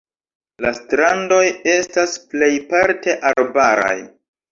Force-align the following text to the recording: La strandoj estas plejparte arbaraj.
La 0.65 0.69
strandoj 0.77 1.41
estas 1.73 2.15
plejparte 2.31 3.15
arbaraj. 3.33 3.93